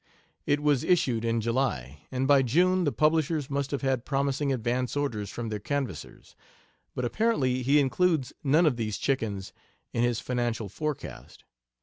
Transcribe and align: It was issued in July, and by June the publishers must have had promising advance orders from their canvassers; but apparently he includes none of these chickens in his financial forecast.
It 0.47 0.61
was 0.61 0.83
issued 0.83 1.23
in 1.23 1.41
July, 1.41 2.05
and 2.11 2.27
by 2.27 2.41
June 2.41 2.85
the 2.85 2.91
publishers 2.91 3.51
must 3.51 3.69
have 3.69 3.83
had 3.83 4.03
promising 4.03 4.51
advance 4.51 4.97
orders 4.97 5.29
from 5.29 5.49
their 5.49 5.59
canvassers; 5.59 6.35
but 6.95 7.05
apparently 7.05 7.61
he 7.61 7.79
includes 7.79 8.33
none 8.43 8.65
of 8.65 8.77
these 8.77 8.97
chickens 8.97 9.53
in 9.93 10.01
his 10.01 10.19
financial 10.19 10.69
forecast. 10.69 11.43